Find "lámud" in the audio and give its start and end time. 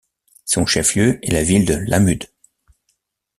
1.75-2.23